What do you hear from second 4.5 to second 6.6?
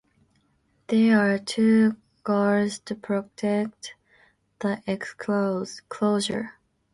the exclosure.